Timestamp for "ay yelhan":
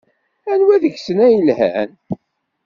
1.25-1.91